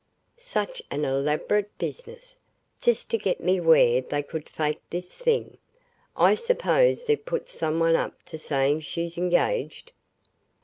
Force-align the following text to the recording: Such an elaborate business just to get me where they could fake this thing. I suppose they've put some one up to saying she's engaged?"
Such 0.39 0.81
an 0.89 1.05
elaborate 1.05 1.77
business 1.77 2.39
just 2.81 3.11
to 3.11 3.19
get 3.19 3.39
me 3.39 3.59
where 3.59 4.01
they 4.01 4.23
could 4.23 4.49
fake 4.49 4.81
this 4.89 5.15
thing. 5.15 5.59
I 6.17 6.33
suppose 6.33 7.05
they've 7.05 7.23
put 7.23 7.49
some 7.49 7.79
one 7.79 7.95
up 7.95 8.23
to 8.23 8.39
saying 8.39 8.79
she's 8.81 9.15
engaged?" 9.15 9.91